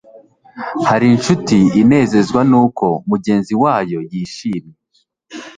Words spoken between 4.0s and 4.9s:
yishimye